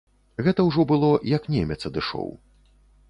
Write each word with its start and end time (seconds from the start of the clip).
Гэта 0.47 0.65
ўжо 0.69 0.85
было, 0.91 1.11
як 1.37 1.43
немец 1.57 1.81
адышоў. 1.91 2.29